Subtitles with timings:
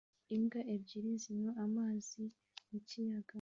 [0.35, 2.21] Imbwa ebyiri zinywa amazi
[2.69, 3.29] mu kiyaga